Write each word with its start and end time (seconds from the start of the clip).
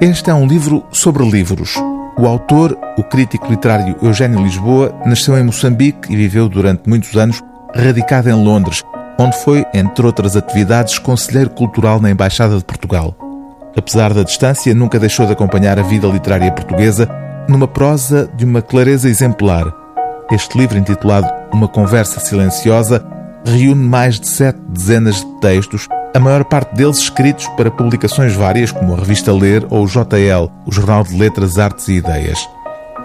Este 0.00 0.30
é 0.30 0.34
um 0.34 0.46
livro 0.46 0.82
sobre 0.90 1.22
livros. 1.28 1.74
O 2.16 2.26
autor, 2.26 2.74
o 2.96 3.04
crítico 3.04 3.46
literário 3.50 3.96
Eugênio 4.00 4.42
Lisboa, 4.42 4.98
nasceu 5.04 5.36
em 5.36 5.42
Moçambique 5.42 6.10
e 6.10 6.16
viveu 6.16 6.48
durante 6.48 6.88
muitos 6.88 7.14
anos 7.18 7.42
radicado 7.74 8.30
em 8.30 8.32
Londres, 8.32 8.82
onde 9.18 9.36
foi, 9.44 9.62
entre 9.74 10.06
outras 10.06 10.36
atividades, 10.36 10.98
conselheiro 10.98 11.50
cultural 11.50 12.00
na 12.00 12.10
Embaixada 12.10 12.56
de 12.56 12.64
Portugal. 12.64 13.14
Apesar 13.76 14.14
da 14.14 14.22
distância, 14.22 14.74
nunca 14.74 14.98
deixou 14.98 15.26
de 15.26 15.34
acompanhar 15.34 15.78
a 15.78 15.82
vida 15.82 16.08
literária 16.08 16.50
portuguesa 16.50 17.06
numa 17.46 17.68
prosa 17.68 18.26
de 18.34 18.46
uma 18.46 18.62
clareza 18.62 19.06
exemplar. 19.06 19.70
Este 20.32 20.56
livro, 20.56 20.78
intitulado 20.78 21.30
Uma 21.52 21.68
Conversa 21.68 22.20
Silenciosa, 22.20 23.04
reúne 23.44 23.86
mais 23.86 24.18
de 24.18 24.28
sete 24.28 24.60
dezenas 24.70 25.16
de 25.16 25.26
textos, 25.42 25.86
a 26.14 26.18
maior 26.18 26.44
parte 26.44 26.74
deles 26.74 26.98
escritos 26.98 27.46
para 27.56 27.70
publicações 27.70 28.34
várias, 28.34 28.72
como 28.72 28.94
a 28.94 28.96
revista 28.96 29.32
Ler 29.32 29.64
ou 29.70 29.84
o 29.84 29.86
JL, 29.86 30.50
o 30.66 30.72
Jornal 30.72 31.04
de 31.04 31.16
Letras, 31.16 31.58
Artes 31.58 31.86
e 31.88 31.94
Ideias. 31.94 32.38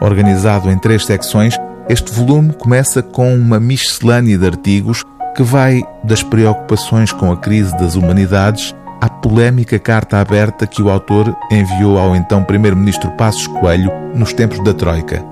Organizado 0.00 0.70
em 0.70 0.78
três 0.78 1.04
secções, 1.04 1.54
este 1.88 2.12
volume 2.12 2.52
começa 2.54 3.02
com 3.02 3.34
uma 3.34 3.60
miscelânea 3.60 4.38
de 4.38 4.46
artigos 4.46 5.04
que 5.36 5.42
vai 5.42 5.82
das 6.02 6.22
preocupações 6.22 7.12
com 7.12 7.30
a 7.30 7.36
crise 7.36 7.76
das 7.76 7.94
humanidades 7.94 8.74
à 9.00 9.08
polémica 9.08 9.78
carta 9.78 10.18
aberta 10.18 10.66
que 10.66 10.80
o 10.80 10.88
autor 10.88 11.36
enviou 11.50 11.98
ao 11.98 12.16
então 12.16 12.42
Primeiro-Ministro 12.42 13.10
Passos 13.12 13.46
Coelho 13.46 13.92
nos 14.14 14.32
tempos 14.32 14.62
da 14.64 14.72
Troika. 14.72 15.22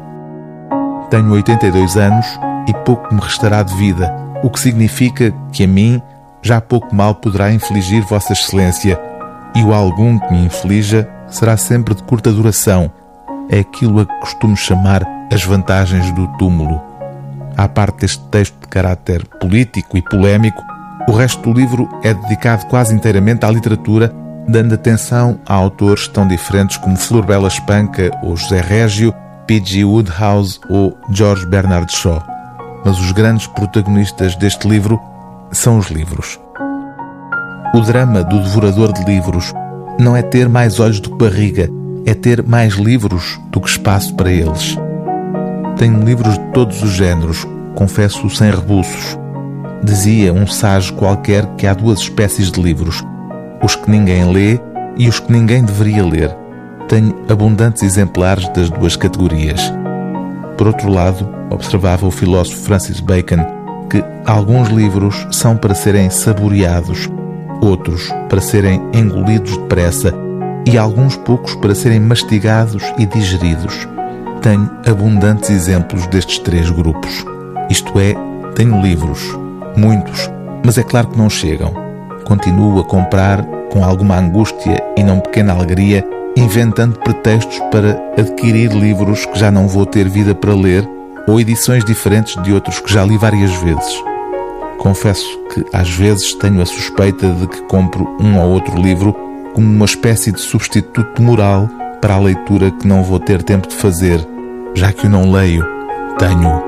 Tenho 1.09 1.31
82 1.33 1.97
anos 1.97 2.27
e 2.69 2.75
pouco 2.85 3.15
me 3.15 3.21
restará 3.21 3.63
de 3.63 3.75
vida, 3.75 4.15
o 4.43 4.51
que 4.51 4.61
significa 4.61 5.33
que 5.53 5.65
a 5.65 5.69
mim 5.69 6.03
já 6.43 6.61
pouco 6.61 6.95
mal 6.95 7.15
poderá 7.15 7.53
infligir 7.53 8.03
Vossa 8.03 8.33
Excelência, 8.33 9.01
e 9.55 9.63
o 9.63 9.73
algum 9.73 10.19
que 10.19 10.33
me 10.33 10.47
inflija 10.47 11.09
será 11.29 11.57
sempre 11.57 11.95
de 11.95 12.03
curta 12.03 12.33
duração. 12.33 12.91
É 13.49 13.61
aquilo 13.61 14.01
a 14.01 14.07
que 14.07 14.21
costumo 14.21 14.57
chamar 14.57 15.03
as 15.33 15.45
vantagens 15.45 16.11
do 16.13 16.27
túmulo. 16.39 16.81
À 17.57 17.69
parte 17.69 18.01
deste 18.01 18.21
texto 18.29 18.59
de 18.61 18.69
caráter 18.69 19.27
político 19.41 19.97
e 19.97 20.03
polémico, 20.03 20.63
o 21.09 21.13
resto 21.13 21.43
do 21.43 21.59
livro 21.59 21.89
é 22.03 22.15
dedicado 22.15 22.67
quase 22.67 22.95
inteiramente 22.95 23.45
à 23.45 23.51
literatura, 23.51 24.13
dando 24.49 24.75
atenção 24.75 25.39
a 25.47 25.55
autores 25.55 26.09
tão 26.09 26.27
diferentes 26.27 26.77
como 26.77 26.97
Flor 26.97 27.25
Bela 27.25 27.49
Espanca 27.49 28.11
ou 28.23 28.37
José 28.37 28.61
Régio, 28.61 29.15
P.G. 29.47 29.85
Woodhouse 29.85 30.61
ou 30.69 30.97
George 31.11 31.47
Bernard 31.47 31.93
Shaw. 31.93 32.23
Mas 32.85 32.99
os 32.99 33.13
grandes 33.13 33.47
protagonistas 33.49 34.35
deste 34.37 34.69
livro 34.69 35.01
são 35.53 35.79
os 35.79 35.91
livros. 35.91 36.41
O 37.75 37.81
drama 37.81 38.25
do 38.25 38.43
devorador 38.43 38.93
de 38.93 39.05
livros 39.05 39.53
não 39.99 40.17
é 40.17 40.23
ter 40.23 40.49
mais 40.49 40.81
olhos 40.81 40.99
do 40.99 41.11
que 41.11 41.17
barriga, 41.17 41.69
é 42.07 42.15
ter 42.15 42.43
mais 42.43 42.75
livros 42.75 43.39
do 43.51 43.61
que 43.61 43.69
espaço 43.69 44.15
para 44.15 44.33
eles. 44.33 44.77
Tenho 45.77 46.03
livros 46.03 46.39
de 46.39 46.45
todos 46.53 46.83
os 46.83 46.91
géneros, 46.91 47.47
confesso 47.75 48.29
sem 48.31 48.51
rebuços. 48.51 49.19
Dizia 49.85 50.33
um 50.33 50.47
ságio 50.47 50.95
qualquer 50.95 51.47
que 51.57 51.67
há 51.67 51.75
duas 51.75 52.01
espécies 52.01 52.51
de 52.51 52.61
livros: 52.61 53.03
os 53.63 53.77
que 53.77 53.91
ninguém 53.91 54.33
lê 54.33 54.59
e 54.97 55.09
os 55.09 55.21
que 55.21 55.33
ninguém 55.33 55.65
deveria 55.65 56.05
ler. 56.05 56.37
Tenho 56.89 57.15
abundantes 57.29 57.83
exemplares 57.83 58.49
das 58.49 58.71
duas 58.71 58.97
categorias. 58.97 59.73
Por 60.57 60.67
outro 60.67 60.91
lado, 60.91 61.29
observava 61.51 62.07
o 62.07 62.11
filósofo 62.11 62.61
Francis 62.61 63.01
Bacon 63.01 63.62
que 63.93 64.03
alguns 64.25 64.71
livros 64.71 65.27
são 65.31 65.55
para 65.55 65.75
serem 65.75 66.09
saboreados, 66.09 67.11
outros 67.61 68.11
para 68.27 68.41
serem 68.41 68.81
engolidos 68.95 69.59
depressa 69.59 70.15
e 70.67 70.79
alguns 70.79 71.15
poucos 71.15 71.55
para 71.57 71.75
serem 71.75 72.01
mastigados 72.01 72.83
e 72.97 73.05
digeridos. 73.05 73.87
Tenho 74.41 74.71
abundantes 74.89 75.51
exemplos 75.51 76.07
destes 76.07 76.39
três 76.39 76.71
grupos. 76.71 77.23
Isto 77.69 78.01
é, 78.01 78.15
tenho 78.55 78.81
livros, 78.81 79.21
muitos, 79.77 80.31
mas 80.65 80.79
é 80.79 80.83
claro 80.83 81.09
que 81.09 81.19
não 81.19 81.29
chegam. 81.29 81.75
Continuo 82.25 82.81
a 82.81 82.85
comprar 82.85 83.45
com 83.71 83.85
alguma 83.85 84.17
angústia 84.17 84.83
e 84.97 85.03
não 85.03 85.21
pequena 85.21 85.53
alegria, 85.53 86.03
inventando 86.35 86.99
pretextos 87.01 87.59
para 87.71 88.01
adquirir 88.19 88.73
livros 88.73 89.27
que 89.27 89.39
já 89.39 89.51
não 89.51 89.69
vou 89.69 89.85
ter 89.85 90.09
vida 90.09 90.35
para 90.35 90.55
ler 90.55 90.89
ou 91.33 91.41
edições 91.41 91.83
diferentes 91.83 92.41
de 92.43 92.53
outros 92.53 92.79
que 92.79 92.93
já 92.93 93.03
li 93.07 93.17
várias 93.17 93.51
vezes. 93.63 94.05
Confesso 94.77 95.27
que 95.49 95.65
às 95.73 95.89
vezes 95.89 96.35
tenho 96.35 96.61
a 96.61 96.67
suspeita 96.67 97.27
de 97.31 97.47
que 97.47 97.63
compro 97.63 98.07
um 98.21 98.39
ou 98.39 98.51
outro 98.51 98.79
livro 98.79 99.15
como 99.55 99.67
uma 99.67 99.87
espécie 99.87 100.31
de 100.31 100.41
substituto 100.41 101.23
moral 101.23 101.71
para 102.03 102.17
a 102.17 102.21
leitura 102.21 102.71
que 102.71 102.87
não 102.87 103.03
vou 103.03 103.19
ter 103.19 103.43
tempo 103.43 103.67
de 103.67 103.75
fazer, 103.75 104.21
já 104.75 104.93
que 104.93 105.07
o 105.07 105.11
não 105.11 105.33
leio, 105.33 105.65
tenho. 106.19 106.63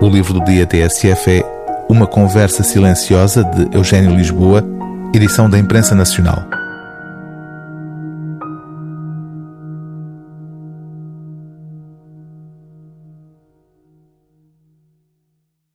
O 0.00 0.08
livro 0.08 0.32
do 0.32 0.44
dia 0.44 0.66
TSF 0.66 1.30
é 1.30 1.44
Uma 1.88 2.08
Conversa 2.08 2.64
Silenciosa 2.64 3.44
de 3.44 3.76
Eugênio 3.76 4.16
Lisboa, 4.16 4.64
edição 5.14 5.48
da 5.48 5.56
Imprensa 5.56 5.94
Nacional. 5.94 6.55